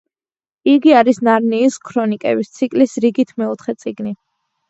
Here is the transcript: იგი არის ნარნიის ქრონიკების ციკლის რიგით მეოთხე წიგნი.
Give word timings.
იგი 0.71 0.93
არის 1.01 1.19
ნარნიის 1.27 1.77
ქრონიკების 1.89 2.49
ციკლის 2.57 2.97
რიგით 3.05 3.35
მეოთხე 3.43 3.77
წიგნი. 3.85 4.15